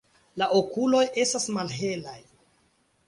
La 0.41 0.45
okuloj 0.59 1.03
estas 1.25 1.45
malhelaj. 1.59 2.19